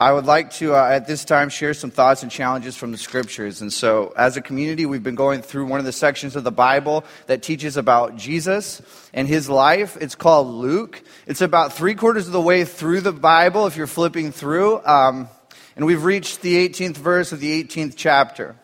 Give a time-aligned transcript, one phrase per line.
[0.00, 2.96] I would like to, uh, at this time, share some thoughts and challenges from the
[2.96, 3.60] scriptures.
[3.60, 6.50] And so, as a community, we've been going through one of the sections of the
[6.50, 8.80] Bible that teaches about Jesus
[9.12, 9.98] and his life.
[10.00, 11.02] It's called Luke.
[11.26, 14.80] It's about three quarters of the way through the Bible if you're flipping through.
[14.86, 15.28] Um,
[15.76, 18.56] and we've reached the 18th verse of the 18th chapter.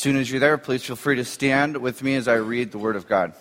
[0.00, 2.78] Soon as you're there, please feel free to stand with me as I read the
[2.78, 3.34] Word of God.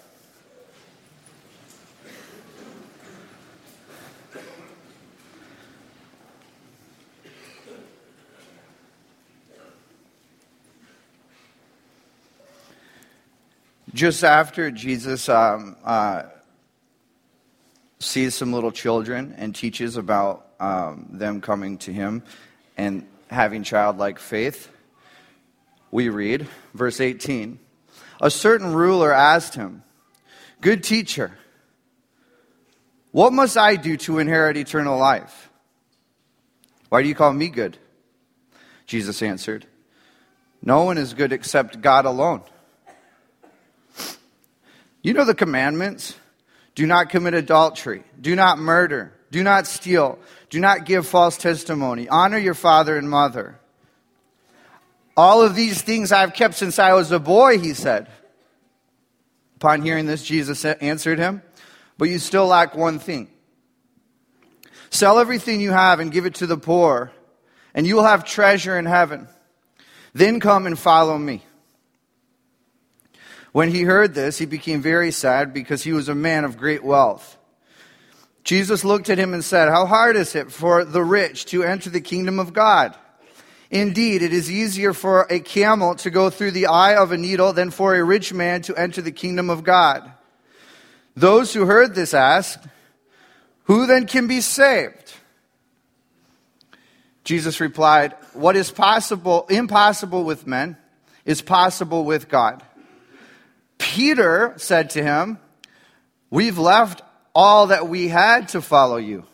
[13.93, 16.23] Just after Jesus um, uh,
[17.99, 22.21] sees some little children and teaches about um, them coming to him
[22.75, 24.69] and having childlike faith,
[25.91, 27.59] we read, verse 18
[28.21, 29.83] A certain ruler asked him,
[30.61, 31.37] Good teacher,
[33.11, 35.49] what must I do to inherit eternal life?
[36.89, 37.77] Why do you call me good?
[38.85, 39.65] Jesus answered,
[40.61, 42.41] No one is good except God alone.
[45.01, 46.15] You know the commandments
[46.75, 50.19] do not commit adultery, do not murder, do not steal,
[50.49, 53.59] do not give false testimony, honor your father and mother.
[55.19, 58.07] All of these things I've kept since I was a boy, he said.
[59.57, 61.41] Upon hearing this, Jesus answered him,
[61.97, 63.27] But you still lack one thing.
[64.89, 67.11] Sell everything you have and give it to the poor,
[67.73, 69.27] and you will have treasure in heaven.
[70.13, 71.43] Then come and follow me.
[73.51, 76.81] When he heard this, he became very sad because he was a man of great
[76.81, 77.37] wealth.
[78.45, 81.89] Jesus looked at him and said, How hard is it for the rich to enter
[81.89, 82.95] the kingdom of God?
[83.71, 87.53] Indeed, it is easier for a camel to go through the eye of a needle
[87.53, 90.11] than for a rich man to enter the kingdom of God.
[91.15, 92.65] Those who heard this asked,
[93.63, 95.13] Who then can be saved?
[97.23, 100.75] Jesus replied, What is possible, impossible with men,
[101.25, 102.63] is possible with God.
[103.77, 105.37] Peter said to him,
[106.31, 107.03] We've left
[107.35, 109.25] all that we had to follow you.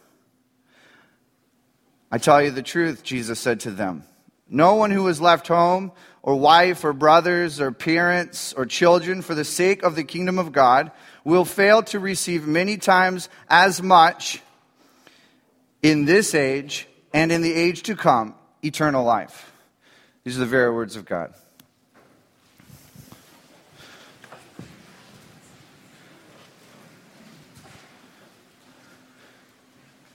[2.11, 4.03] I tell you the truth, Jesus said to them.
[4.49, 5.91] No one who has left home
[6.21, 10.51] or wife or brothers or parents or children for the sake of the kingdom of
[10.51, 10.91] God
[11.23, 14.41] will fail to receive many times as much
[15.81, 19.51] in this age and in the age to come eternal life.
[20.23, 21.33] These are the very words of God.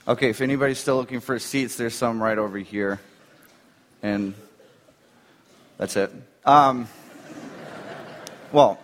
[0.07, 2.99] Okay, if anybody's still looking for seats, there's some right over here
[4.01, 4.33] and
[5.77, 6.11] that's it.
[6.45, 6.87] Um,
[8.51, 8.79] well,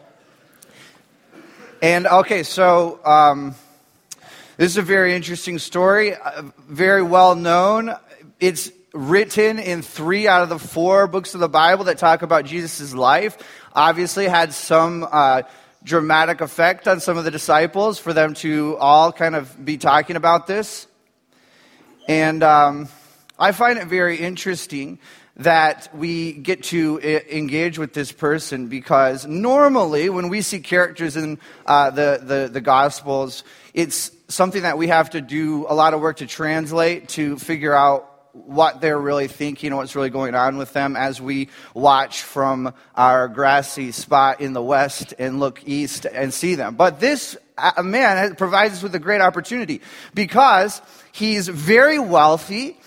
[1.81, 3.55] and okay, so um,
[4.57, 7.95] this is a very interesting story, uh, very well known.
[8.39, 12.45] It's written in three out of the four books of the Bible that talk about
[12.45, 13.37] Jesus' life.
[13.73, 15.43] Obviously, had some uh,
[15.83, 20.15] dramatic effect on some of the disciples for them to all kind of be talking
[20.15, 20.87] about this.
[22.07, 22.89] And um,
[23.39, 24.99] I find it very interesting
[25.37, 31.37] that we get to engage with this person because normally when we see characters in
[31.67, 33.43] uh, the, the, the Gospels,
[33.75, 37.73] it's something that we have to do a lot of work to translate to figure
[37.73, 42.23] out what they're really thinking and what's really going on with them as we watch
[42.23, 46.75] from our grassy spot in the west and look east and see them.
[46.75, 49.81] But this uh, man provides us with a great opportunity
[50.15, 50.81] because
[51.11, 52.77] he's very wealthy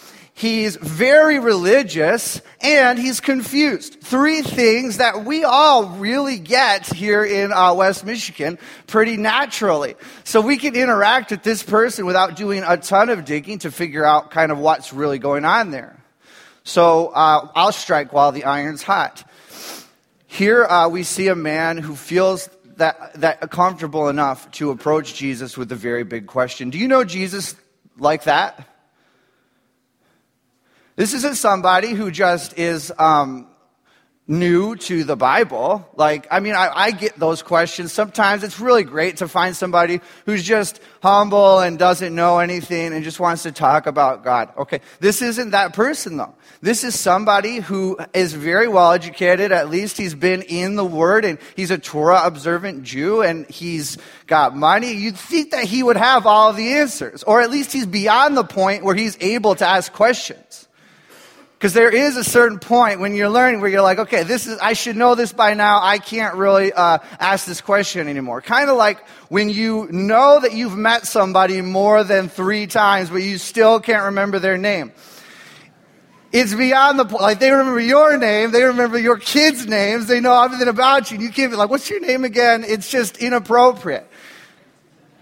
[0.41, 4.01] he's very religious, and he's confused.
[4.01, 9.97] Three things that we all really get here in uh, West Michigan pretty naturally.
[10.25, 14.05] So we can interact with this person without doing a ton of digging to figure
[14.05, 16.03] out kind of what's really going on there.
[16.65, 19.23] So uh, I'll strike while the iron's hot.
[20.27, 25.59] Here uh, we see a man who feels that, that comfortable enough to approach Jesus
[25.59, 26.71] with a very big question.
[26.71, 27.57] Do you know Jesus
[27.99, 28.70] like that?
[31.01, 33.47] This isn't somebody who just is um,
[34.29, 35.89] new to the Bible.
[35.97, 37.91] Like, I mean, I, I, get those questions.
[37.91, 43.03] Sometimes it's really great to find somebody who's just humble and doesn't know anything and
[43.03, 44.53] just wants to talk about God.
[44.59, 46.35] Okay, this isn't that person though.
[46.61, 49.53] This is somebody who is very well educated.
[49.53, 53.97] At least he's been in the Word and he's a Torah observant Jew and he's
[54.27, 54.93] got money.
[54.93, 58.45] You'd think that he would have all the answers, or at least he's beyond the
[58.45, 60.67] point where he's able to ask questions.
[61.61, 64.59] Because there is a certain point when you're learning where you're like, okay, this is,
[64.61, 65.79] I should know this by now.
[65.83, 68.41] I can't really uh, ask this question anymore.
[68.41, 73.19] Kind of like when you know that you've met somebody more than three times, but
[73.19, 74.93] you still can't remember their name.
[76.33, 77.21] It's beyond the point.
[77.21, 81.17] Like they remember your name, they remember your kids' names, they know everything about you.
[81.17, 82.65] And you can't be like, what's your name again?
[82.65, 84.09] It's just inappropriate.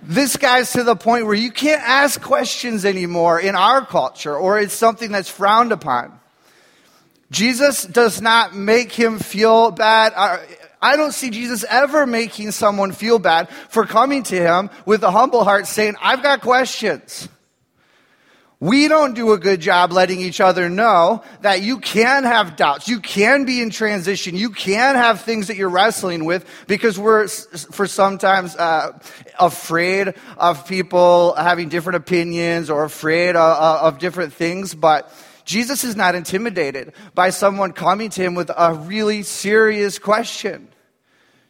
[0.05, 4.61] This guy's to the point where you can't ask questions anymore in our culture, or
[4.61, 6.18] it's something that's frowned upon.
[7.30, 10.12] Jesus does not make him feel bad.
[10.80, 15.10] I don't see Jesus ever making someone feel bad for coming to him with a
[15.10, 17.28] humble heart saying, I've got questions.
[18.60, 22.88] We don't do a good job letting each other know that you can have doubts.
[22.88, 24.34] You can be in transition.
[24.34, 28.98] You can have things that you're wrestling with because we're, for sometimes, uh,
[29.38, 34.75] afraid of people having different opinions or afraid of, of different things.
[34.75, 35.12] But
[35.49, 40.69] Jesus is not intimidated by someone coming to him with a really serious question.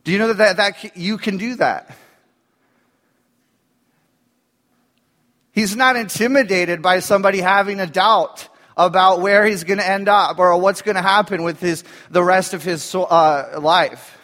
[0.04, 1.96] Do you know that, that, that you can do that?
[5.50, 10.38] He's not intimidated by somebody having a doubt about where he's going to end up
[10.38, 14.16] or what's going to happen with his, the rest of his uh, life.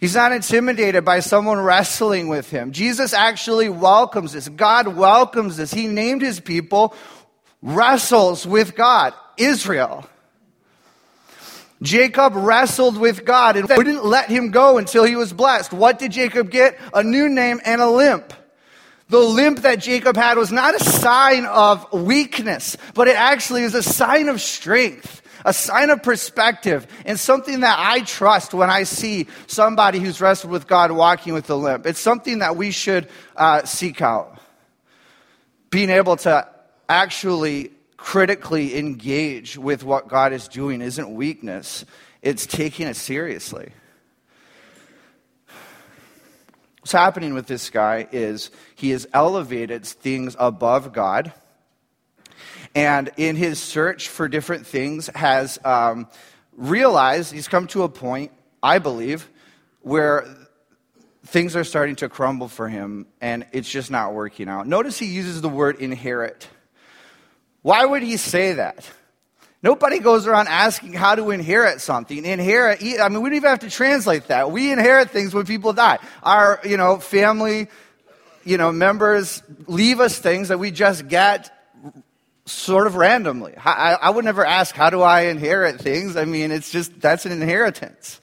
[0.00, 2.72] He's not intimidated by someone wrestling with him.
[2.72, 4.48] Jesus actually welcomes this.
[4.48, 5.74] God welcomes this.
[5.74, 6.94] He named his people
[7.62, 10.08] wrestles with God, Israel.
[11.80, 15.72] Jacob wrestled with God and wouldn't let him go until he was blessed.
[15.72, 16.78] What did Jacob get?
[16.92, 18.32] A new name and a limp.
[19.08, 23.74] The limp that Jacob had was not a sign of weakness, but it actually is
[23.74, 28.82] a sign of strength, a sign of perspective, and something that I trust when I
[28.82, 31.86] see somebody who's wrestled with God walking with a limp.
[31.86, 34.38] It's something that we should uh, seek out.
[35.70, 36.46] Being able to
[36.88, 41.84] actually critically engage with what God is doing isn't weakness,
[42.22, 43.72] it's taking it seriously.
[46.80, 51.32] What's happening with this guy is he has elevated things above God.
[52.74, 56.06] And in his search for different things, has um,
[56.56, 58.32] realized he's come to a point,
[58.62, 59.28] I believe,
[59.82, 60.26] where
[61.26, 64.66] things are starting to crumble for him and it's just not working out.
[64.66, 66.48] Notice he uses the word inherit.
[67.68, 68.90] Why would he say that?
[69.62, 72.24] Nobody goes around asking how to inherit something.
[72.24, 74.50] Inherit, I mean, we don't even have to translate that.
[74.50, 75.98] We inherit things when people die.
[76.22, 77.68] Our, you know, family,
[78.42, 81.54] you know, members leave us things that we just get
[82.46, 83.52] sort of randomly.
[83.62, 86.16] I, I would never ask, how do I inherit things?
[86.16, 88.18] I mean, it's just, that's an inheritance.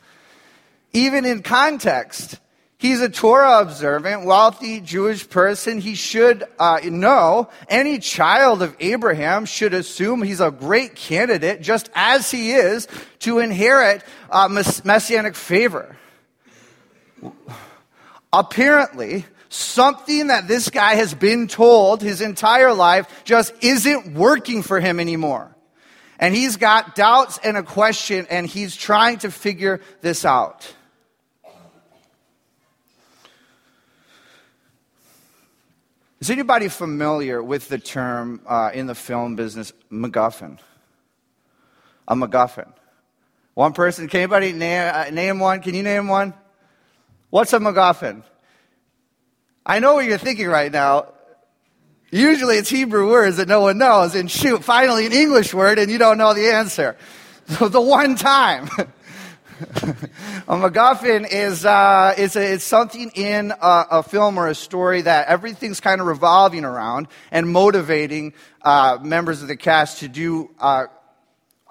[0.92, 2.40] Even in context,
[2.78, 5.80] He's a Torah observant, wealthy Jewish person.
[5.80, 11.90] He should uh, know any child of Abraham should assume he's a great candidate, just
[11.96, 12.88] as he is,
[13.20, 14.50] to inherit uh,
[14.84, 15.96] messianic favor.
[18.34, 24.82] Apparently, something that this guy has been told his entire life just isn't working for
[24.82, 25.56] him anymore.
[26.20, 30.74] And he's got doubts and a question, and he's trying to figure this out.
[36.26, 40.58] Is anybody familiar with the term uh, in the film business, MacGuffin?
[42.08, 42.74] A MacGuffin.
[43.54, 45.62] One person, can anybody name, uh, name one?
[45.62, 46.34] Can you name one?
[47.30, 48.24] What's a MacGuffin?
[49.68, 51.14] I know what you're thinking right now.
[52.10, 55.92] Usually it's Hebrew words that no one knows, and shoot, finally an English word, and
[55.92, 56.98] you don't know the answer.
[57.46, 58.68] the one time.
[59.60, 59.64] a
[60.48, 65.80] MacGuffin is uh, it's, a, something in a, a, film or a story that everything's
[65.80, 68.34] kind of revolving around and motivating
[68.64, 70.88] uh, members of the cast to do uh,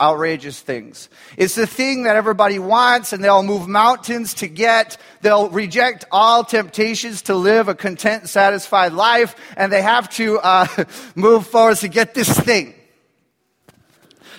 [0.01, 1.11] outrageous things.
[1.37, 4.97] It's the thing that everybody wants, and they'll move mountains to get.
[5.21, 10.67] They'll reject all temptations to live a content, satisfied life, and they have to uh,
[11.15, 12.75] move forward to get this thing.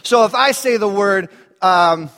[0.02, 1.30] So if I say the word.
[1.62, 2.10] Um,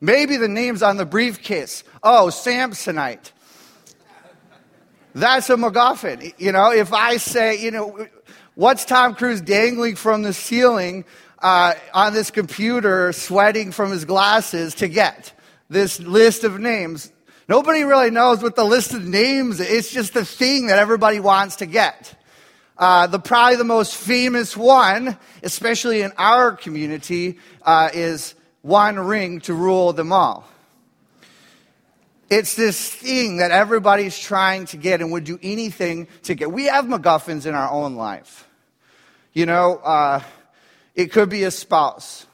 [0.00, 1.82] Maybe the name's on the briefcase.
[2.02, 3.32] Oh, Samsonite.
[5.14, 6.34] That's a MacGuffin.
[6.38, 8.06] You know, if I say, you know,
[8.54, 11.04] what's Tom Cruise dangling from the ceiling
[11.40, 15.32] uh, on this computer, sweating from his glasses to get
[15.68, 17.10] this list of names?
[17.48, 19.68] Nobody really knows what the list of names is.
[19.68, 22.14] It's just the thing that everybody wants to get.
[22.76, 29.40] Uh, the probably the most famous one, especially in our community, uh, is one ring
[29.42, 30.46] to rule them all.
[32.30, 36.52] It's this thing that everybody's trying to get and would do anything to get.
[36.52, 38.46] We have MacGuffins in our own life.
[39.32, 40.22] You know, uh,
[40.94, 42.26] it could be a spouse.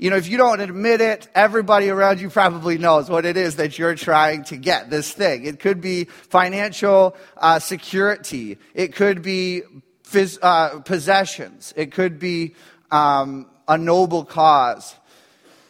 [0.00, 3.56] you know, if you don't admit it, everybody around you probably knows what it is
[3.56, 5.44] that you're trying to get, this thing.
[5.44, 8.56] It could be financial uh, security.
[8.72, 9.60] It could be
[10.02, 11.74] phys- uh, possessions.
[11.76, 12.54] It could be
[12.90, 14.96] um, a noble cause.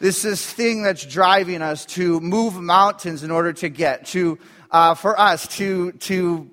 [0.00, 4.38] This is thing that's driving us to move mountains in order to get, to,
[4.70, 6.50] uh, for us to, to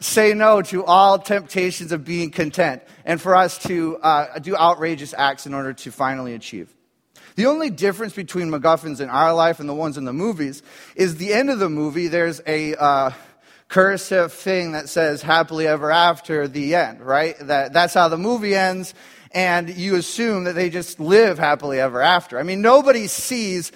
[0.00, 5.14] say no to all temptations of being content, and for us to uh, do outrageous
[5.16, 6.74] acts in order to finally achieve.
[7.36, 10.62] The only difference between MacGuffins in our life and the ones in the movies
[10.94, 13.10] is the end of the movie, there's a uh,
[13.68, 17.36] cursive thing that says happily ever after the end, right?
[17.40, 18.92] That, that's how the movie ends,
[19.34, 22.38] and you assume that they just live happily ever after.
[22.38, 23.72] I mean, nobody sees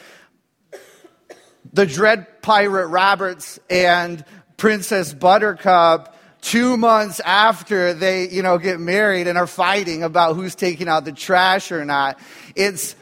[1.72, 4.24] the Dread Pirate Roberts and
[4.56, 10.54] Princess Buttercup two months after they, you know, get married and are fighting about who's
[10.54, 12.18] taking out the trash or not.
[12.54, 12.94] It's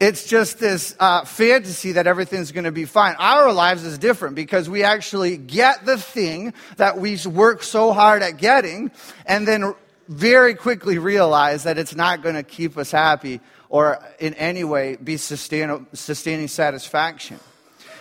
[0.00, 3.16] it's just this uh, fantasy that everything's going to be fine.
[3.18, 8.22] Our lives is different because we actually get the thing that we work so hard
[8.22, 8.92] at getting
[9.26, 9.74] and then
[10.10, 14.96] very quickly realize that it's not going to keep us happy or in any way
[14.96, 17.38] be sustain- sustaining satisfaction.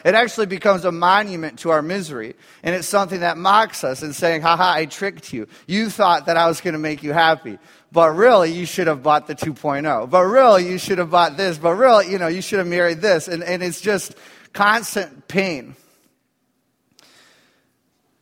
[0.04, 2.36] It actually becomes a monument to our misery.
[2.64, 5.48] And it's something that mocks us and saying, haha, I tricked you.
[5.68, 7.60] You thought that I was going to make you happy
[7.92, 11.58] but really you should have bought the 2.0 but really you should have bought this
[11.58, 14.16] but really you know you should have married this and, and it's just
[14.54, 15.76] constant pain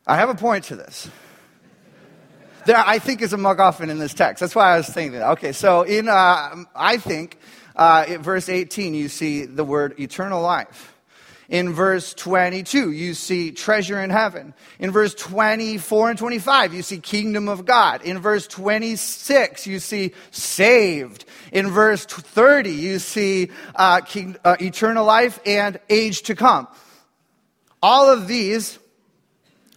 [0.06, 1.10] i have a point to this
[2.68, 5.32] there i think is a MacGuffin in this text that's why i was thinking that
[5.32, 7.40] okay so in uh, i think
[7.76, 10.94] uh, in verse 18 you see the word eternal life
[11.50, 14.54] in verse 22, you see treasure in heaven.
[14.80, 18.02] In verse 24 and 25, you see kingdom of God.
[18.02, 21.24] In verse 26, you see saved.
[21.54, 26.68] In verse 30, you see uh, king, uh, eternal life and age to come.
[27.82, 28.78] All of these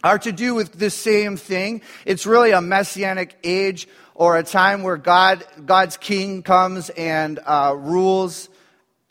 [0.03, 1.81] are to do with the same thing.
[2.05, 7.75] It's really a messianic age or a time where God, God's king comes and uh,
[7.77, 8.49] rules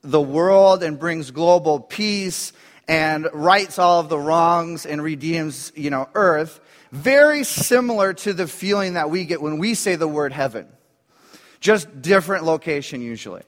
[0.03, 2.53] the world and brings global peace
[2.89, 6.61] and rights all of the wrongs and redeems, you know, earth.
[6.91, 10.67] Very similar to the feeling that we get when we say the word heaven.
[11.61, 13.43] Just different location usually.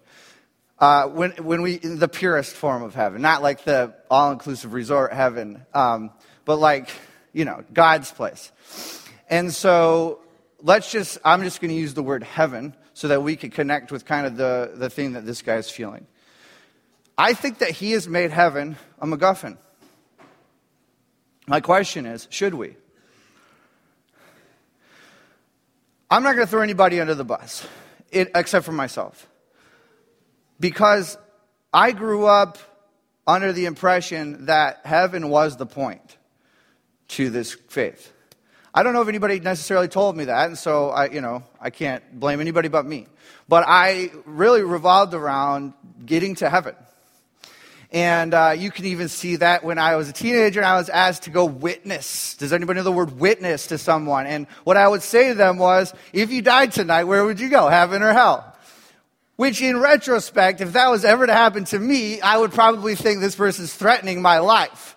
[0.78, 5.12] Uh, when, when we, the purest form of heaven, not like the all inclusive resort
[5.12, 6.11] heaven, um,
[6.44, 6.88] but like,
[7.32, 8.52] you know, God's place.
[9.28, 10.20] And so
[10.60, 13.90] let's just, I'm just going to use the word heaven so that we can connect
[13.90, 16.06] with kind of the, the thing that this guy is feeling.
[17.16, 19.56] I think that he has made heaven a MacGuffin.
[21.46, 22.76] My question is should we?
[26.10, 27.66] I'm not going to throw anybody under the bus,
[28.10, 29.26] it, except for myself.
[30.60, 31.16] Because
[31.72, 32.58] I grew up
[33.26, 36.18] under the impression that heaven was the point
[37.12, 38.12] to this faith.
[38.75, 41.71] I don't know if anybody necessarily told me that, and so I, you know, I
[41.71, 43.07] can't blame anybody but me.
[43.49, 45.75] But I really revolved around
[46.07, 46.75] getting to heaven.
[47.90, 50.88] And uh, you can even see that when I was a teenager and I was
[50.88, 52.35] asked to go witness.
[52.37, 54.26] Does anybody know the word witness to someone?
[54.26, 57.50] And what I would say to them was, if you died tonight, where would you
[57.50, 58.57] go, heaven or hell?
[59.37, 63.21] Which, in retrospect, if that was ever to happen to me, I would probably think
[63.21, 64.97] this person's threatening my life.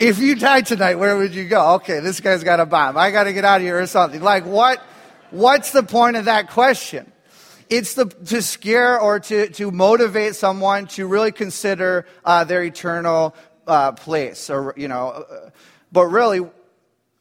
[0.00, 1.74] If you died tonight, where would you go?
[1.74, 2.96] Okay, this guy's got a bomb.
[2.96, 4.22] I got to get out of here or something.
[4.22, 4.82] Like, what?
[5.30, 7.10] What's the point of that question?
[7.70, 13.34] It's the, to scare or to, to motivate someone to really consider uh, their eternal
[13.66, 14.50] uh, place.
[14.50, 15.50] Or, you know, uh,
[15.90, 16.46] but really,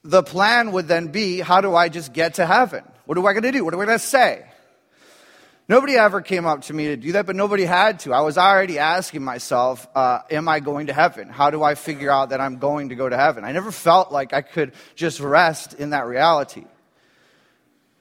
[0.03, 2.83] the plan would then be how do I just get to heaven?
[3.05, 3.63] What am I going to do?
[3.65, 4.45] What am I going to say?
[5.69, 8.13] Nobody ever came up to me to do that, but nobody had to.
[8.13, 11.29] I was already asking myself, uh, Am I going to heaven?
[11.29, 13.45] How do I figure out that I'm going to go to heaven?
[13.45, 16.65] I never felt like I could just rest in that reality.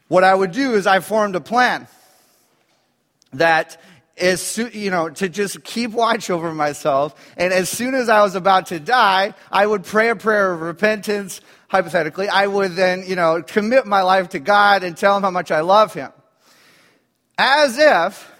[0.08, 1.86] What I would do is I formed a plan
[3.34, 3.80] that
[4.18, 8.34] as you know to just keep watch over myself and as soon as i was
[8.34, 13.16] about to die i would pray a prayer of repentance hypothetically i would then you
[13.16, 16.12] know commit my life to god and tell him how much i love him
[17.38, 18.30] as if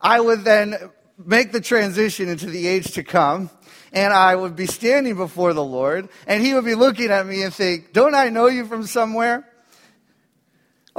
[0.00, 0.76] i would then
[1.24, 3.50] make the transition into the age to come
[3.92, 7.42] and i would be standing before the lord and he would be looking at me
[7.42, 9.44] and think don't i know you from somewhere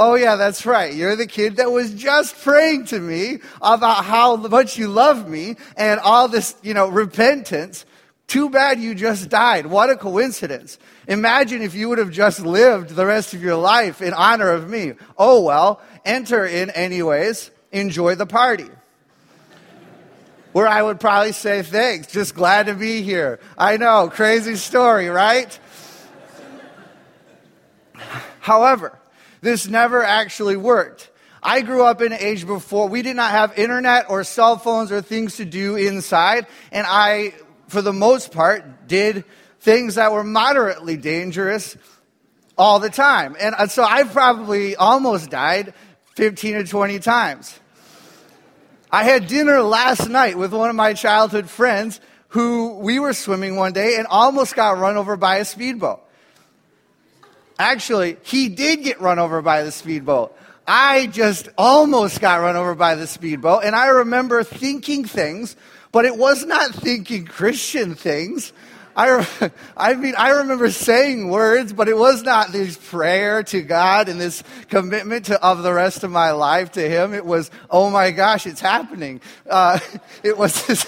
[0.02, 0.94] Oh, yeah, that's right.
[0.94, 5.58] You're the kid that was just praying to me about how much you love me
[5.76, 7.86] and all this, you know, repentance.
[8.26, 9.66] Too bad you just died.
[9.66, 10.80] What a coincidence.
[11.10, 14.70] Imagine if you would have just lived the rest of your life in honor of
[14.70, 14.94] me.
[15.18, 17.52] Oh, well, enter in anyways.
[17.72, 18.70] Enjoy the party.
[20.52, 23.40] where I would probably say, thanks, just glad to be here.
[23.58, 25.58] I know, crazy story, right?
[28.40, 28.98] However,
[29.42, 31.12] this never actually worked.
[31.42, 34.92] I grew up in an age before we did not have internet or cell phones
[34.92, 37.34] or things to do inside, and I,
[37.68, 39.24] for the most part, did
[39.62, 41.78] things that were moderately dangerous
[42.58, 43.38] all the time.
[43.40, 45.74] And uh, so I probably almost died
[46.20, 47.58] 15 or 20 times.
[48.92, 53.56] I had dinner last night with one of my childhood friends who we were swimming
[53.56, 56.02] one day and almost got run over by a speedboat.
[57.58, 60.38] Actually, he did get run over by the speedboat.
[60.68, 65.56] I just almost got run over by the speedboat, and I remember thinking things,
[65.94, 68.52] but it was not thinking Christian things.
[69.00, 74.10] I, I mean, I remember saying words, but it was not this prayer to God
[74.10, 77.14] and this commitment to, of the rest of my life to Him.
[77.14, 79.22] It was, oh my gosh, it's happening.
[79.50, 79.80] Uh,
[80.24, 80.86] it was this,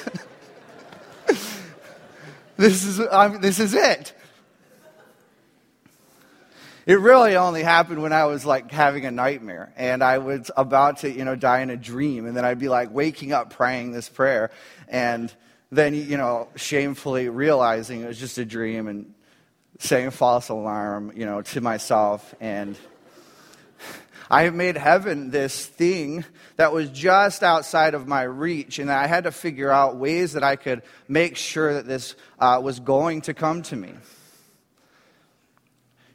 [2.58, 4.14] this is, um, this is it.
[6.86, 10.98] It really only happened when I was like having a nightmare and I was about
[10.98, 12.26] to, you know, die in a dream.
[12.26, 14.50] And then I'd be like waking up praying this prayer
[14.90, 15.32] and
[15.72, 19.14] then, you know, shamefully realizing it was just a dream and
[19.80, 22.36] saying false alarm, you know, to myself.
[22.40, 22.78] And
[24.30, 26.26] I have made heaven this thing
[26.58, 30.44] that was just outside of my reach, and I had to figure out ways that
[30.44, 33.94] I could make sure that this uh, was going to come to me.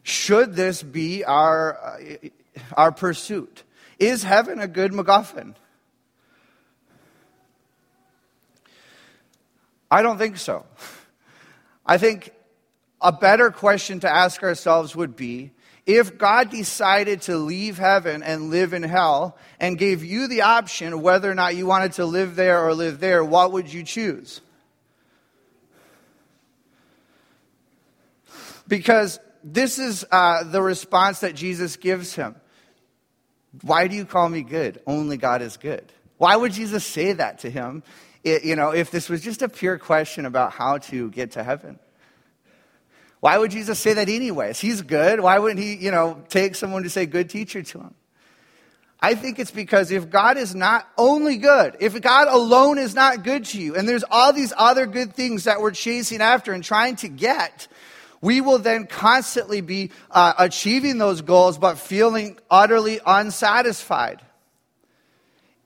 [0.03, 2.29] Should this be our, uh,
[2.75, 3.65] our pursuit?
[3.99, 5.55] Is heaven a good MacGuffin?
[9.97, 10.67] I don't think so.
[11.87, 12.31] I think
[13.01, 15.53] a better question to ask ourselves would be
[15.87, 21.01] if God decided to leave heaven and live in hell and gave you the option
[21.01, 24.43] whether or not you wanted to live there or live there, what would you choose?
[28.69, 32.35] Because this is uh, the response that Jesus gives him.
[33.63, 34.79] Why do you call me good?
[34.87, 35.91] Only God is good.
[36.19, 37.83] Why would Jesus say that to him,
[38.27, 41.45] it, you know, if this was just a pure question about how to get to
[41.45, 41.79] heaven?
[43.21, 44.61] Why would Jesus say that anyways?
[44.61, 45.21] He's good.
[45.21, 47.95] Why wouldn't he, you know, take someone to say good teacher to him?
[49.01, 53.23] I think it's because if God is not only good, if God alone is not
[53.23, 56.65] good to you, and there's all these other good things that we're chasing after and
[56.65, 57.69] trying to get,
[58.21, 64.23] we will then constantly be uh, achieving those goals but feeling utterly unsatisfied.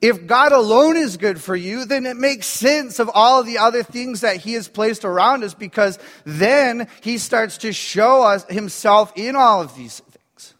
[0.01, 3.59] If God alone is good for you, then it makes sense of all of the
[3.59, 8.45] other things that He has placed around us because then He starts to show us
[8.49, 10.55] Himself in all of these things.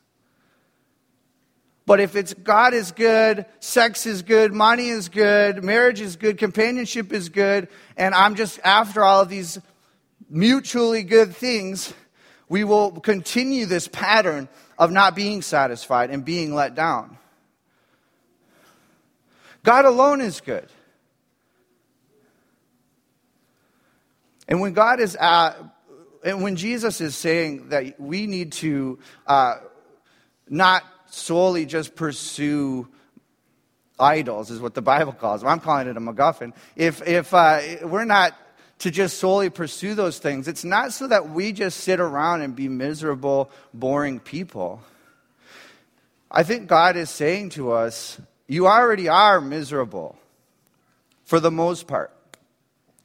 [1.87, 6.37] But if it's God is good, sex is good, money is good, marriage is good,
[6.37, 9.59] companionship is good, and I'm just after all of these
[10.29, 11.95] mutually good things,
[12.51, 14.49] we will continue this pattern
[14.79, 17.17] of not being satisfied and being let down.
[19.63, 20.69] God alone is good.
[24.49, 25.53] And when God is at,
[26.25, 29.57] and when Jesus is saying that we need to uh,
[30.49, 32.89] not solely just pursue
[33.99, 35.51] idols, is what the Bible calls them.
[35.51, 36.53] I'm calling it a MacGuffin.
[36.75, 38.35] If, if uh, we're not
[38.81, 40.49] to just solely pursue those things.
[40.49, 44.83] It's not so that we just sit around and be miserable, boring people.
[46.31, 48.19] I think God is saying to us,
[48.51, 50.19] you already are miserable
[51.23, 52.11] for the most part.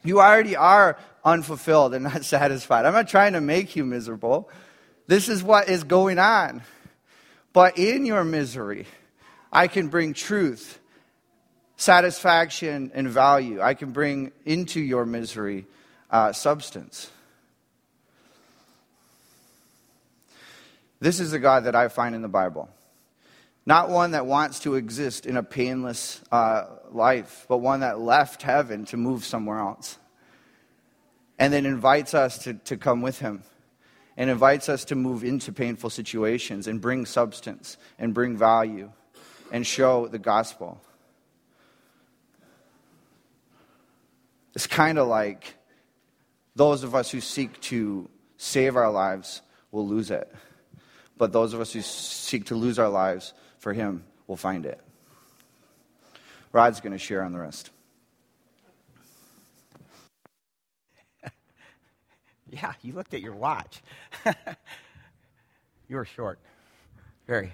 [0.02, 2.84] You already are unfulfilled and not satisfied.
[2.84, 4.50] I'm not trying to make you miserable.
[5.06, 6.62] This is what is going on.
[7.52, 8.86] But in your misery,
[9.52, 10.80] I can bring truth
[11.76, 13.62] satisfaction and value.
[13.62, 15.66] I can bring into your misery
[16.10, 17.08] uh, substance.
[20.98, 22.68] This is the God that I find in the Bible.
[23.66, 28.42] Not one that wants to exist in a painless uh, life, but one that left
[28.42, 29.98] heaven to move somewhere else.
[31.36, 33.42] And then invites us to, to come with him
[34.16, 38.90] and invites us to move into painful situations and bring substance and bring value
[39.52, 40.80] and show the gospel.
[44.54, 45.54] It's kind of like
[46.54, 50.32] those of us who seek to save our lives will lose it.
[51.18, 53.34] But those of us who seek to lose our lives
[53.66, 54.80] for Him will find it.
[56.52, 57.72] Rod's going to share on the rest.
[62.48, 63.82] yeah, you looked at your watch.
[65.88, 66.38] you were short.
[67.26, 67.52] Very.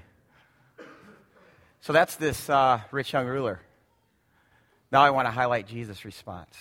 [1.80, 3.62] So that's this uh, rich young ruler.
[4.90, 6.54] Now I want to highlight Jesus' response.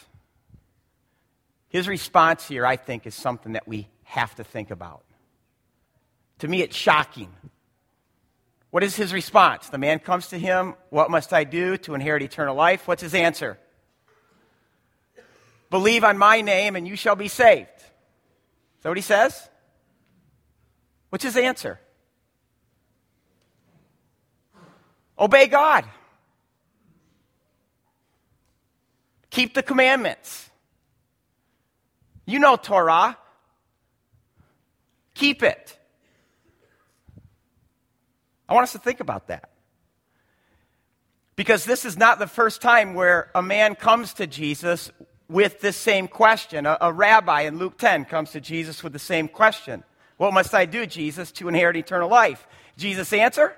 [1.67, 5.03] His response here, I think, is something that we have to think about.
[6.39, 7.33] To me, it's shocking.
[8.71, 9.69] What is his response?
[9.69, 12.87] The man comes to him, What must I do to inherit eternal life?
[12.87, 13.59] What's his answer?
[15.69, 17.69] Believe on my name and you shall be saved.
[17.77, 19.49] Is that what he says?
[21.09, 21.79] What's his answer?
[25.19, 25.85] Obey God.
[29.29, 30.49] Keep the commandments.
[32.25, 33.17] You know Torah.
[35.13, 35.77] Keep it.
[38.51, 39.49] I want us to think about that.
[41.37, 44.91] Because this is not the first time where a man comes to Jesus
[45.29, 46.65] with this same question.
[46.65, 49.85] A, a, rabbi in Luke 10 comes to Jesus with the same question
[50.17, 52.45] What must I do, Jesus, to inherit eternal life?
[52.75, 53.55] Jesus' answer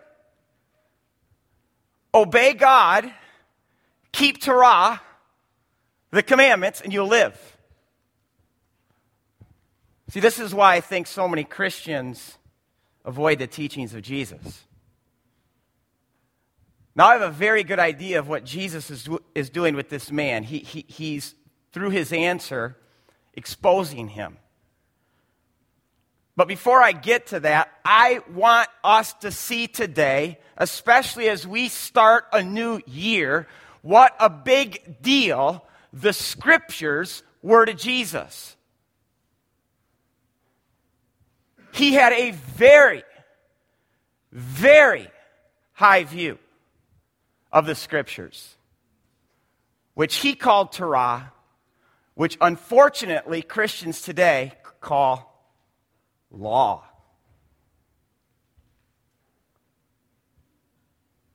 [2.13, 3.11] Obey God,
[4.11, 5.01] keep Torah,
[6.11, 7.57] the commandments, and you'll live.
[10.09, 12.37] See, this is why I think so many Christians
[13.03, 14.65] avoid the teachings of Jesus.
[16.95, 20.11] Now, I have a very good idea of what Jesus is, is doing with this
[20.11, 20.43] man.
[20.43, 21.33] He, he, he's,
[21.71, 22.77] through his answer,
[23.33, 24.37] exposing him.
[26.35, 31.67] But before I get to that, I want us to see today, especially as we
[31.67, 33.47] start a new year,
[33.81, 38.55] what a big deal the scriptures were to Jesus.
[41.71, 43.03] He had a very,
[44.31, 45.07] very
[45.73, 46.37] high view
[47.53, 48.57] of the scriptures,
[49.93, 51.31] which he called Torah,
[52.15, 55.29] which unfortunately Christians today call
[56.31, 56.83] law.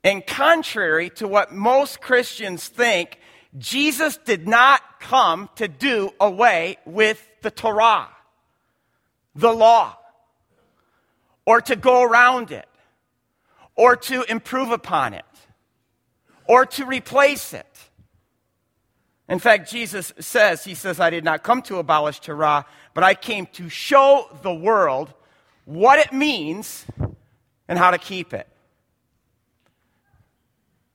[0.02, 3.18] And contrary to what most Christians think,
[3.56, 8.08] Jesus did not come to do away with the Torah,
[9.34, 9.96] the law,
[11.46, 12.68] or to go around it,
[13.76, 15.24] or to improve upon it
[16.48, 17.66] or to replace it.
[19.28, 23.14] In fact, Jesus says, He says, I did not come to abolish Torah, but I
[23.14, 25.12] came to show the world
[25.66, 26.86] what it means
[27.68, 28.48] and how to keep it.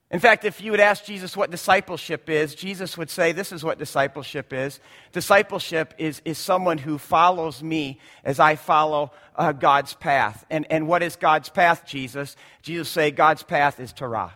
[0.10, 3.64] In fact, if you would ask Jesus what discipleship is, Jesus would say, This is
[3.64, 4.80] what discipleship is.
[5.12, 10.44] Discipleship is, is someone who follows me as I follow uh, God's path.
[10.50, 12.36] And, and what is God's path, Jesus?
[12.64, 14.34] Jesus say, God's path is Torah.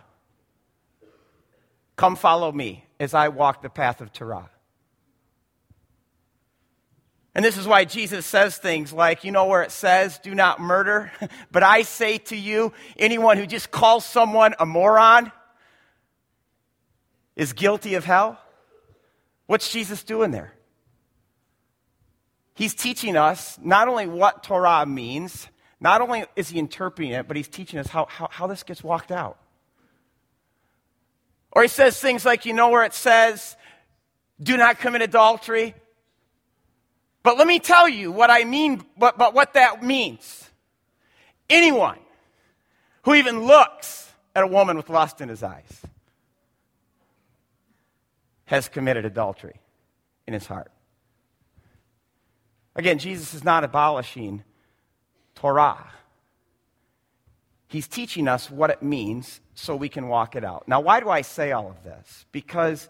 [1.98, 4.48] Come follow me as I walk the path of Torah.
[7.34, 10.60] And this is why Jesus says things like, you know, where it says, do not
[10.60, 11.10] murder.
[11.50, 15.32] But I say to you, anyone who just calls someone a moron
[17.34, 18.38] is guilty of hell.
[19.46, 20.54] What's Jesus doing there?
[22.54, 25.48] He's teaching us not only what Torah means,
[25.80, 28.84] not only is he interpreting it, but he's teaching us how, how, how this gets
[28.84, 29.36] walked out.
[31.52, 33.56] Or he says things like, you know, where it says,
[34.40, 35.74] do not commit adultery.
[37.22, 40.50] But let me tell you what I mean, but, but what that means.
[41.50, 41.98] Anyone
[43.02, 45.82] who even looks at a woman with lust in his eyes
[48.44, 49.60] has committed adultery
[50.26, 50.70] in his heart.
[52.76, 54.44] Again, Jesus is not abolishing
[55.34, 55.86] Torah.
[57.68, 60.66] He's teaching us what it means so we can walk it out.
[60.66, 62.24] Now, why do I say all of this?
[62.32, 62.88] Because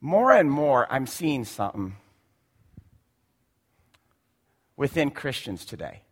[0.00, 1.96] more and more I'm seeing something
[4.76, 6.02] within Christians today.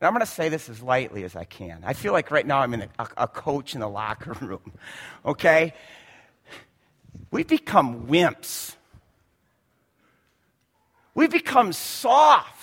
[0.00, 1.82] And I'm going to say this as lightly as I can.
[1.84, 4.72] I feel like right now I'm in a, a coach in the locker room,
[5.26, 5.74] okay?
[7.30, 8.76] We've become wimps.
[11.14, 12.59] We've become soft.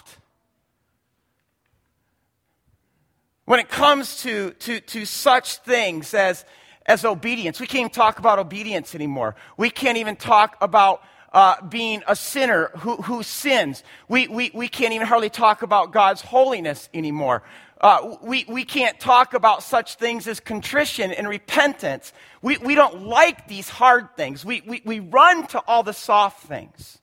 [3.47, 6.43] When it comes to, to, to such things as,
[6.85, 7.61] as obedience.
[7.61, 9.37] We can't even talk about obedience anymore.
[9.55, 13.85] We can't even talk about uh, being a sinner who, who sins.
[14.09, 17.41] We, we, we can't even hardly talk about God's holiness anymore.
[17.79, 22.11] Uh, we, we can't talk about such things as contrition and repentance.
[22.41, 24.43] We, we don't like these hard things.
[24.43, 26.97] We, we, we run to all the soft things,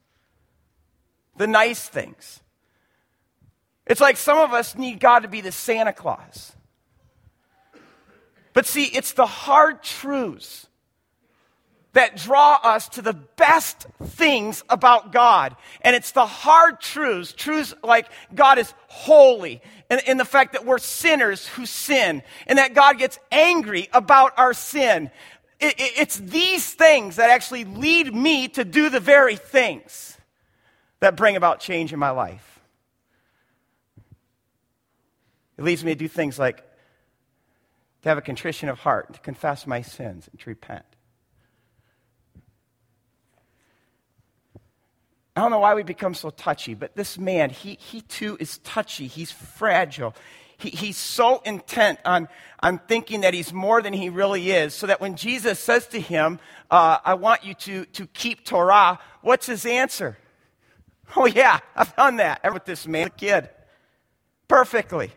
[1.39, 2.41] the nice things.
[3.87, 6.53] It's like some of us need God to be the Santa Claus.
[8.55, 10.69] But see, it's the hard truths
[11.95, 15.57] that draw us to the best things about God.
[15.81, 20.65] And it's the hard truths, truths like God is holy, and, and, the fact that
[20.65, 25.11] we're sinners who sin, and that God gets angry about our sin.
[25.61, 30.19] it, it, it's these things that actually lead me to do the very things
[31.01, 32.54] that bring about change in my life.
[35.57, 36.65] It leads me to do things like
[38.03, 40.85] to have a contrition of heart, to confess my sins, and to repent.
[45.37, 48.59] I don't know why we become so touchy, but this man, he, he too is
[48.59, 49.07] touchy.
[49.07, 50.15] He's fragile.
[50.59, 52.29] He, he's so intent on,
[52.63, 56.01] on thinking that he's more than he really is, so that when Jesus says to
[56.01, 56.39] him,
[56.71, 60.19] uh, I want you to, to keep Torah, what's his answer?
[61.17, 62.41] Oh, yeah, I've done that.
[62.53, 63.49] With this man, a kid,
[64.47, 65.11] perfectly.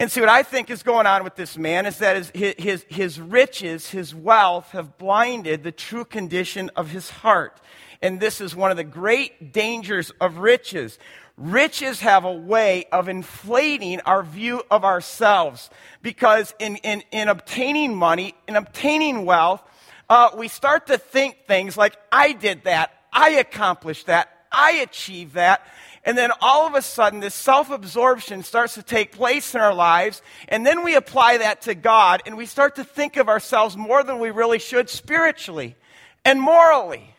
[0.00, 2.86] And see, what I think is going on with this man is that his, his,
[2.88, 7.60] his riches, his wealth have blinded the true condition of his heart.
[8.00, 10.98] And this is one of the great dangers of riches.
[11.36, 15.68] Riches have a way of inflating our view of ourselves
[16.00, 19.62] because in, in, in obtaining money, in obtaining wealth,
[20.08, 25.34] uh, we start to think things like, I did that, I accomplished that, I achieved
[25.34, 25.66] that.
[26.04, 29.74] And then all of a sudden, this self absorption starts to take place in our
[29.74, 30.22] lives.
[30.48, 34.02] And then we apply that to God, and we start to think of ourselves more
[34.02, 35.76] than we really should spiritually
[36.24, 37.14] and morally.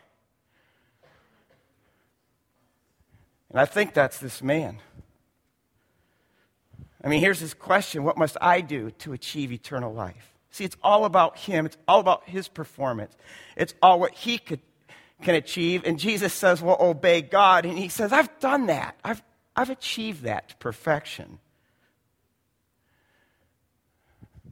[3.52, 4.80] And I think that's this man.
[7.04, 10.34] I mean, here's his question What must I do to achieve eternal life?
[10.52, 13.16] See, it's all about him, it's all about his performance,
[13.56, 14.60] it's all what he could,
[15.22, 15.84] can achieve.
[15.86, 17.66] And Jesus says, Well, obey God.
[17.66, 19.22] And he says, I've done that, I've,
[19.56, 21.40] I've achieved that perfection.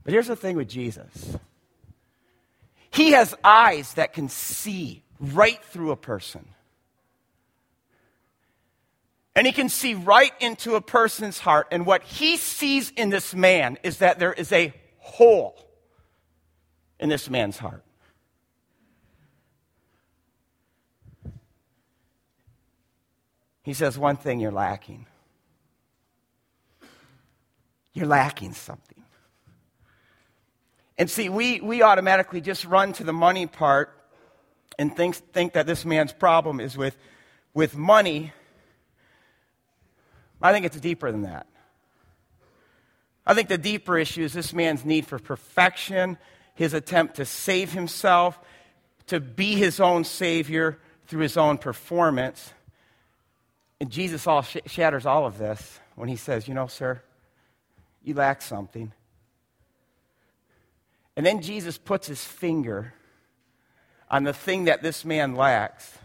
[0.04, 1.36] But here's the thing with Jesus
[2.90, 6.46] He has eyes that can see right through a person.
[9.36, 11.68] And he can see right into a person's heart.
[11.70, 15.56] And what he sees in this man is that there is a hole
[16.98, 17.84] in this man's heart.
[23.70, 25.06] He says, One thing you're lacking.
[27.92, 29.04] You're lacking something.
[30.98, 33.96] And see, we, we automatically just run to the money part
[34.76, 36.96] and think, think that this man's problem is with,
[37.54, 38.32] with money
[40.42, 41.46] I think it's deeper than that.
[43.26, 46.18] I think the deeper issue is this man's need for perfection,
[46.54, 48.36] his attempt to save himself,
[49.06, 52.52] to be his own savior through his own performance.
[53.80, 57.00] And Jesus all sh- shatters all of this when he says, You know, sir,
[58.02, 58.92] you lack something.
[61.16, 62.94] And then Jesus puts his finger
[64.10, 65.98] on the thing that this man lacks.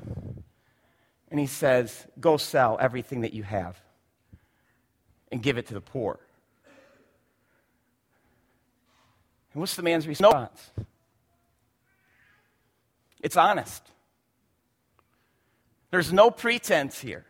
[1.29, 3.79] And he says, Go sell everything that you have
[5.31, 6.19] and give it to the poor.
[9.53, 10.71] And what's the man's response?
[13.21, 13.83] It's honest.
[15.91, 17.25] There's no pretense here.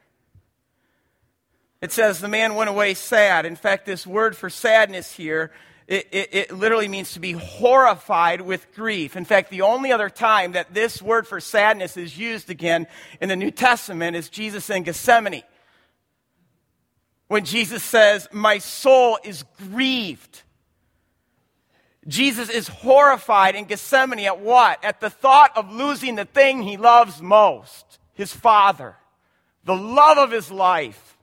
[1.86, 3.46] It says the man went away sad.
[3.46, 5.52] In fact, this word for sadness here,
[5.86, 9.16] it, it, it, literally means to be horrified with grief.
[9.16, 12.88] In fact, the only other time that this word for sadness is used again
[13.22, 15.44] in the New Testament is Jesus in Gethsemane
[17.28, 20.42] when Jesus says, My soul is grieved.
[22.08, 24.84] Jesus is horrified in Gethsemane at what?
[24.84, 28.96] At the thought of losing the thing he loves most his Father,
[29.66, 31.15] the love of his life,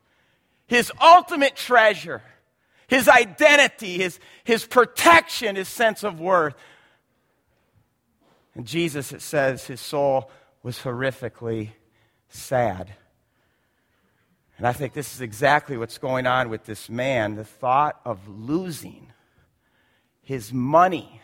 [0.67, 2.23] his ultimate treasure,
[2.87, 6.55] his identity, his, his protection, his sense of worth.
[8.55, 10.31] And Jesus, it says, his soul
[10.63, 11.71] was horrifically
[12.29, 12.93] sad.
[14.59, 18.29] And I think this is exactly what's going on with this man the thought of
[18.29, 19.13] losing
[20.23, 21.21] his money,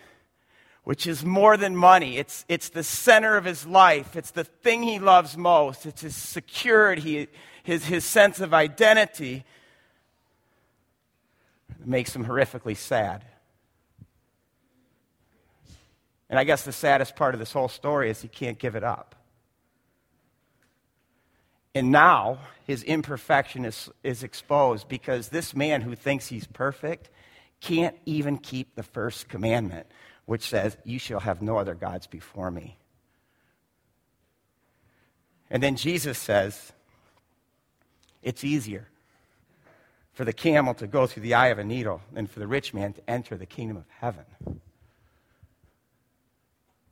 [0.85, 2.17] which is more than money.
[2.17, 6.17] It's, it's the center of his life, it's the thing he loves most, it's his
[6.17, 7.29] security,
[7.69, 9.45] his, his sense of identity.
[11.85, 13.27] Makes him horrifically sad.
[16.31, 18.85] And I guess the saddest part of this whole story is he can't give it
[18.85, 19.15] up.
[21.75, 27.11] And now his imperfection is, is exposed because this man who thinks he's perfect
[27.61, 29.87] can't even keep the first commandment,
[30.25, 32.79] which says, You shall have no other gods before me.
[35.51, 36.73] And then Jesus says,
[38.23, 38.89] It's easier
[40.13, 42.75] for the camel to go through the eye of a needle than for the rich
[42.75, 44.25] man to enter the kingdom of heaven.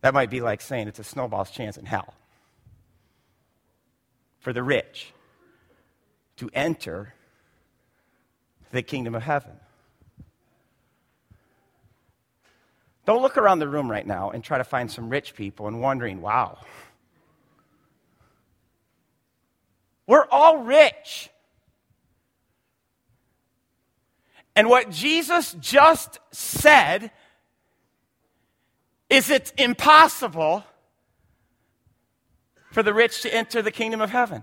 [0.00, 2.14] That might be like saying it's a snowball's chance in hell
[4.38, 5.12] for the rich
[6.36, 7.14] to enter
[8.70, 9.58] the kingdom of heaven.
[13.06, 15.80] Don't look around the room right now and try to find some rich people and
[15.80, 16.58] wondering, wow.
[20.06, 21.30] We're all rich.
[24.54, 27.10] And what Jesus just said
[29.10, 30.64] is it's impossible
[32.72, 34.42] for the rich to enter the kingdom of heaven.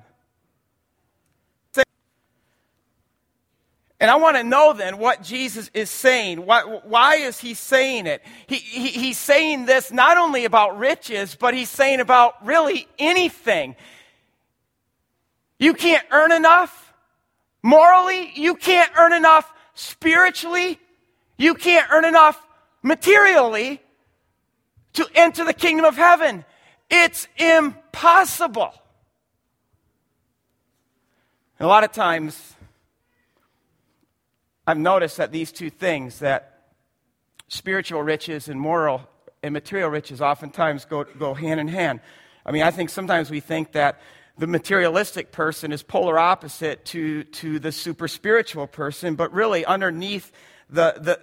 [4.04, 6.46] And I want to know then what Jesus is saying.
[6.46, 8.22] Why, why is he saying it?
[8.48, 13.78] He, he, he's saying this not only about riches, but he's saying about really anything.
[15.60, 16.94] You can't earn enough
[17.62, 20.80] morally, you can't earn enough spiritually,
[21.38, 22.46] you can't earn enough
[22.82, 23.82] materially
[24.94, 26.46] to enter the kingdom of heaven.
[26.90, 28.74] It's impossible.
[31.60, 32.54] And a lot of times,
[34.68, 36.62] I've noticed that these two things, that
[37.48, 39.02] spiritual riches and moral
[39.42, 42.00] and material riches, oftentimes go, go hand in hand.
[42.46, 44.02] I mean, I think sometimes we think that
[44.38, 50.32] the materialistic person is polar opposite to, to the super spiritual person, but really underneath
[50.70, 51.20] the, the,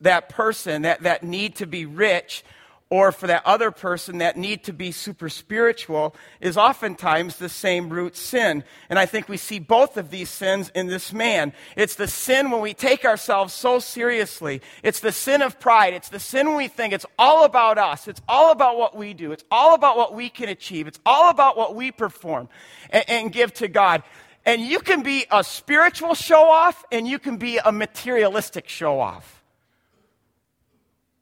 [0.00, 2.44] that person, that, that need to be rich,
[2.88, 7.88] or for that other person that need to be super spiritual is oftentimes the same
[7.88, 8.62] root sin.
[8.88, 11.52] And I think we see both of these sins in this man.
[11.76, 14.62] It's the sin when we take ourselves so seriously.
[14.84, 15.94] It's the sin of pride.
[15.94, 18.06] It's the sin when we think it's all about us.
[18.06, 19.32] It's all about what we do.
[19.32, 20.86] It's all about what we can achieve.
[20.86, 22.48] It's all about what we perform
[22.90, 24.04] and, and give to God.
[24.44, 29.00] And you can be a spiritual show off and you can be a materialistic show
[29.00, 29.35] off.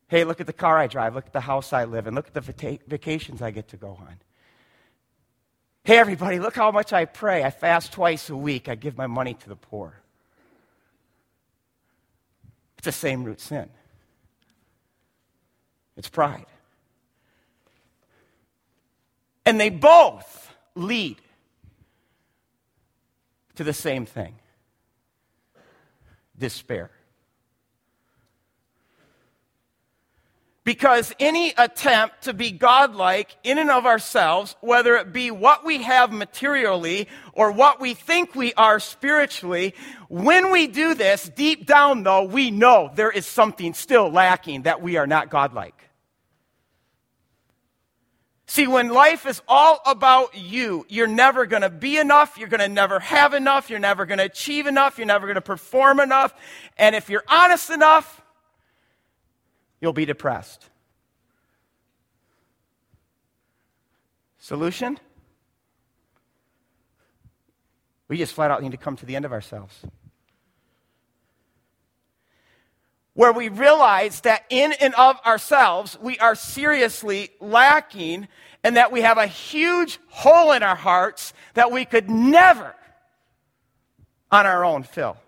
[0.09, 1.15] Hey, look at the car I drive.
[1.15, 2.15] Look at the house I live in.
[2.15, 4.17] Look at the vacations I get to go on.
[5.85, 7.45] Hey, everybody, look how much I pray.
[7.45, 8.69] I fast twice a week.
[8.69, 10.01] I give my money to the poor.
[12.79, 13.69] It's the same root sin.
[15.97, 16.47] It's pride.
[19.47, 21.17] And they both lead
[23.57, 24.37] to the same thing
[26.39, 26.91] despair.
[30.65, 35.83] Because any attempt to be godlike in and of ourselves, whether it be what we
[35.83, 39.75] have materially or what we think we are spiritually,
[40.09, 44.81] when we do this, deep down though, we know there is something still lacking that
[44.81, 45.85] we are not godlike.
[48.47, 52.39] See, when life is all about you, you're never going to be enough.
[52.39, 53.69] You're going to never have enough.
[53.69, 54.97] You're never going to achieve enough.
[54.97, 56.33] You're never going to perform enough.
[56.79, 58.23] And if you're honest enough,
[59.85, 60.71] you'll be depressed.
[64.39, 64.99] Solution?
[68.09, 69.79] We just flat out need to come to the end of ourselves.
[73.13, 78.27] Where we realize that in and of ourselves, we are seriously lacking
[78.63, 82.75] and that we have a huge hole in our hearts that we could never
[84.31, 85.19] on our own fill.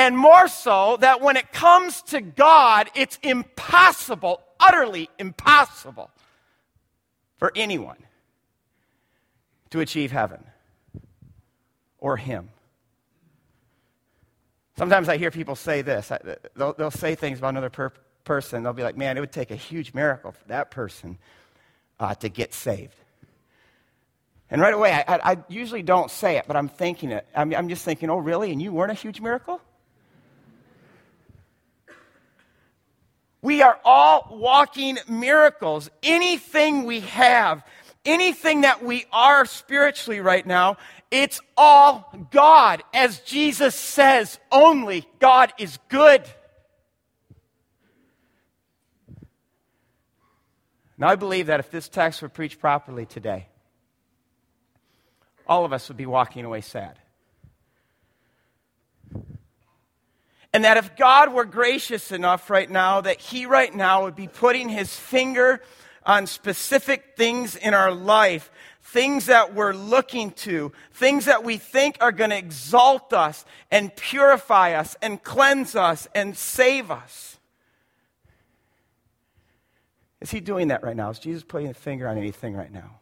[0.00, 6.10] And more so, that when it comes to God, it's impossible, utterly impossible
[7.36, 7.98] for anyone
[9.68, 10.42] to achieve heaven
[11.98, 12.48] or Him.
[14.78, 16.10] Sometimes I hear people say this.
[16.56, 17.92] They'll, they'll say things about another per-
[18.24, 18.62] person.
[18.62, 21.18] They'll be like, man, it would take a huge miracle for that person
[21.98, 22.96] uh, to get saved.
[24.50, 27.26] And right away, I, I, usually don't say it, but I'm thinking it.
[27.36, 28.50] I'm, I'm just thinking, oh, really?
[28.50, 29.60] And you weren't a huge miracle?
[33.42, 35.90] We are all walking miracles.
[36.02, 37.64] Anything we have,
[38.04, 40.76] anything that we are spiritually right now,
[41.10, 42.82] it's all God.
[42.92, 46.22] As Jesus says, only God is good.
[50.98, 53.48] Now, I believe that if this text were preached properly today,
[55.46, 56.98] all of us would be walking away sad.
[60.52, 64.26] And that if God were gracious enough right now, that He right now would be
[64.26, 65.62] putting His finger
[66.04, 68.50] on specific things in our life,
[68.82, 73.94] things that we're looking to, things that we think are going to exalt us and
[73.94, 77.38] purify us and cleanse us and save us.
[80.20, 81.10] Is He doing that right now?
[81.10, 82.98] Is Jesus putting a finger on anything right now?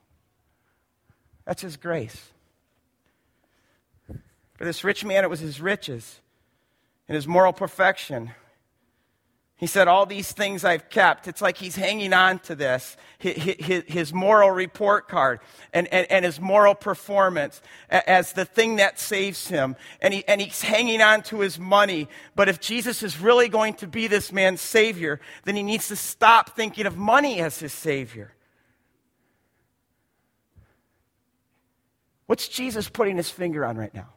[1.46, 2.30] That's His grace.
[4.58, 6.20] For this rich man, it was his riches
[7.08, 8.32] and his moral perfection.
[9.56, 11.26] He said, All these things I've kept.
[11.26, 15.40] It's like he's hanging on to this, his, moral report card
[15.72, 19.74] and, and, and, his moral performance as the thing that saves him.
[20.00, 22.08] And, he, and he's hanging on to his money.
[22.36, 25.96] But if Jesus is really going to be this man's Savior, then he needs to
[25.96, 28.32] stop thinking of money as his Savior.
[32.26, 34.10] What's Jesus putting his finger on right now?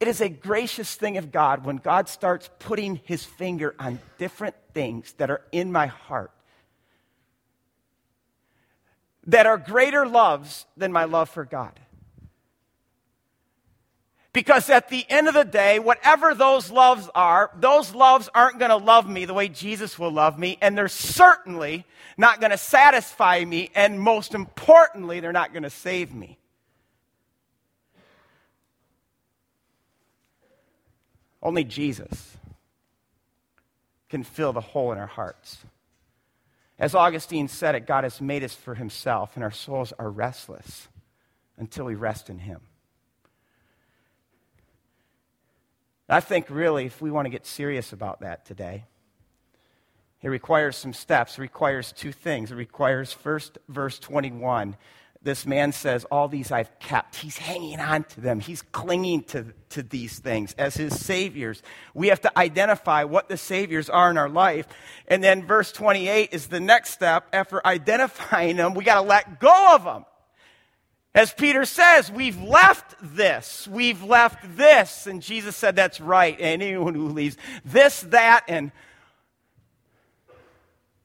[0.00, 4.54] It is a gracious thing of God when God starts putting his finger on different
[4.72, 6.30] things that are in my heart
[9.28, 11.78] that are greater loves than my love for God.
[14.32, 18.70] Because at the end of the day, whatever those loves are, those loves aren't going
[18.70, 21.84] to love me the way Jesus will love me, and they're certainly
[22.16, 26.37] not going to satisfy me, and most importantly, they're not going to save me.
[31.42, 32.36] Only Jesus
[34.08, 35.58] can fill the hole in our hearts.
[36.78, 40.88] As Augustine said it, God has made us for himself, and our souls are restless
[41.56, 42.60] until we rest in him.
[46.08, 48.84] I think, really, if we want to get serious about that today,
[50.22, 51.38] it requires some steps.
[51.38, 52.50] It requires two things.
[52.50, 54.76] It requires, first, verse 21,
[55.28, 57.16] this man says, All these I've kept.
[57.16, 58.40] He's hanging on to them.
[58.40, 61.62] He's clinging to, to these things as his saviors.
[61.92, 64.66] We have to identify what the saviors are in our life.
[65.06, 67.28] And then verse 28 is the next step.
[67.34, 70.06] After identifying them, we got to let go of them.
[71.14, 73.68] As Peter says, we've left this.
[73.68, 75.06] We've left this.
[75.06, 76.36] And Jesus said, That's right.
[76.40, 78.72] Anyone who leaves this, that, and,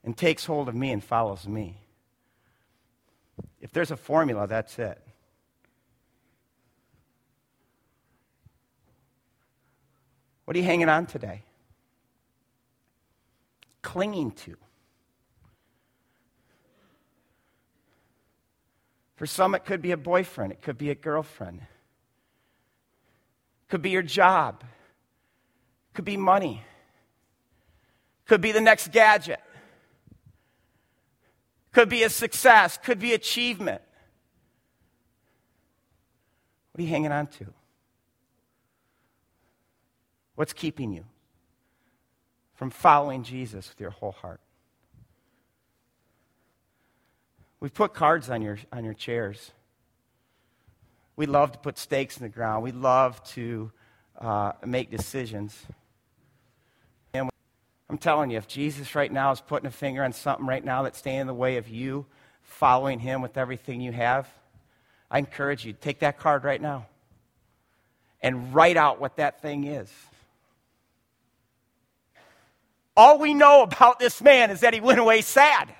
[0.02, 1.83] and takes hold of me and follows me
[3.64, 5.00] if there's a formula, that's it.
[10.44, 11.44] What are you hanging on today?
[13.80, 14.58] Clinging to.
[19.16, 23.90] For some, it could be a boyfriend, it could be a girlfriend, it could be
[23.90, 26.62] your job, it could be money,
[28.24, 29.40] it could be the next gadget
[31.74, 33.82] could be a success, could be achievement.
[36.72, 37.46] What are you hanging on to?
[40.36, 41.04] What's keeping you
[42.54, 44.40] from following Jesus with your whole heart?
[47.60, 49.52] We've put cards on your, on your chairs.
[51.16, 52.62] We love to put stakes in the ground.
[52.62, 53.72] We love to
[54.20, 55.56] uh, make decisions.
[57.94, 60.82] I'm telling you, if Jesus right now is putting a finger on something right now
[60.82, 62.06] that's standing in the way of you
[62.42, 64.28] following him with everything you have,
[65.08, 66.86] I encourage you, take that card right now
[68.20, 69.92] and write out what that thing is.
[72.96, 75.72] All we know about this man is that he went away sad.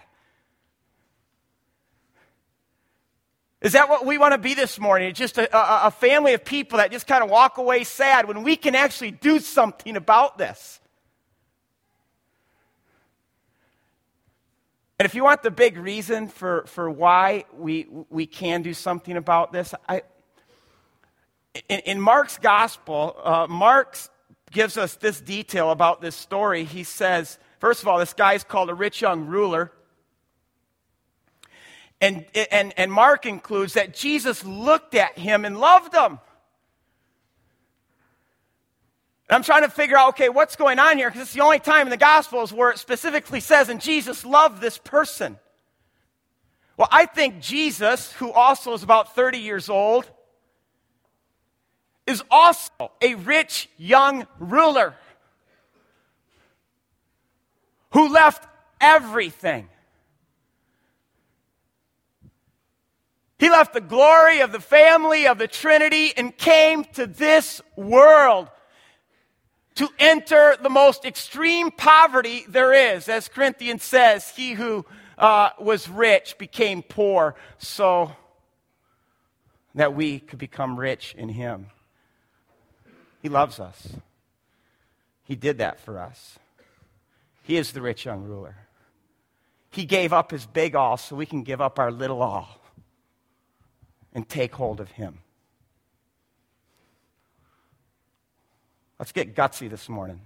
[3.60, 5.12] Is that what we want to be this morning?
[5.14, 8.44] Just a, a, a family of people that just kind of walk away sad when
[8.44, 10.78] we can actually do something about this.
[15.04, 19.18] And if you want the big reason for, for why we, we can do something
[19.18, 20.00] about this, I,
[21.68, 23.98] in, in Mark's gospel, uh, Mark
[24.50, 26.64] gives us this detail about this story.
[26.64, 29.72] He says, first of all, this guy is called a rich young ruler.
[32.00, 36.18] And, and, and Mark includes that Jesus looked at him and loved him.
[39.28, 41.08] And I'm trying to figure out, okay, what's going on here?
[41.08, 44.60] Because it's the only time in the Gospels where it specifically says, and Jesus loved
[44.60, 45.38] this person.
[46.76, 50.10] Well, I think Jesus, who also is about 30 years old,
[52.06, 54.94] is also a rich young ruler
[57.92, 58.46] who left
[58.80, 59.68] everything.
[63.38, 68.48] He left the glory of the family of the Trinity and came to this world
[69.76, 73.08] to enter the most extreme poverty there is.
[73.08, 74.84] As Corinthians says, he who
[75.18, 78.12] uh, was rich became poor so
[79.74, 81.66] that we could become rich in him.
[83.20, 83.94] He loves us.
[85.24, 86.38] He did that for us.
[87.42, 88.56] He is the rich young ruler.
[89.70, 92.60] He gave up his big all so we can give up our little all
[94.12, 95.18] and take hold of him.
[99.04, 100.18] Let's get gutsy this morning.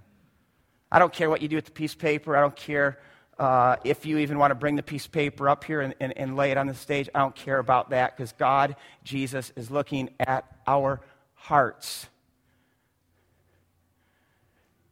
[0.89, 2.37] I don't care what you do with the piece of paper.
[2.37, 2.97] I don't care
[3.37, 6.17] uh, if you even want to bring the piece of paper up here and, and,
[6.17, 7.09] and lay it on the stage.
[7.13, 11.01] I don't care about that because God, Jesus, is looking at our
[11.33, 12.07] hearts.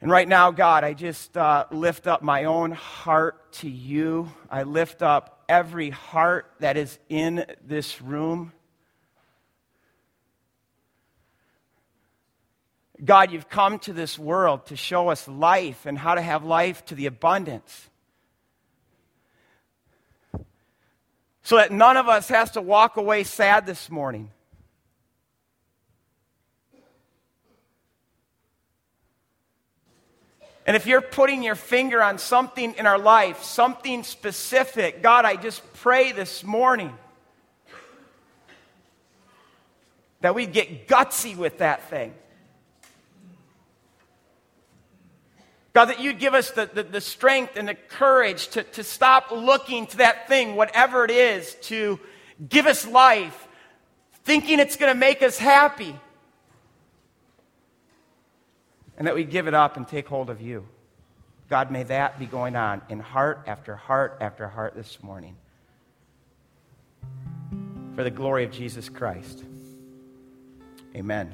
[0.01, 4.29] And right now, God, I just uh, lift up my own heart to you.
[4.51, 8.51] I lift up every heart that is in this room.
[13.03, 16.83] God, you've come to this world to show us life and how to have life
[16.85, 17.89] to the abundance.
[21.43, 24.31] So that none of us has to walk away sad this morning.
[30.65, 35.37] And if you're putting your finger on something in our life, something specific, God, I
[35.37, 36.93] just pray this morning
[40.19, 42.13] that we get gutsy with that thing.
[45.77, 49.29] God, that you'd give us the, the, the, strength and the courage to, to stop
[49.29, 51.99] looking to that thing, whatever it is, to
[52.49, 53.47] give us life,
[54.23, 55.95] thinking it's going to make us happy
[58.97, 60.65] and that we give it up and take hold of you.
[61.47, 65.35] God, may that be going on in heart after heart after heart this morning.
[67.93, 69.43] For the glory of Jesus Christ.
[70.95, 71.31] Amen.